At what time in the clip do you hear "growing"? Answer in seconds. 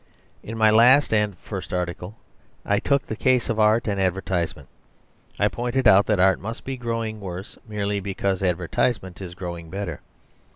6.75-7.19, 9.35-9.69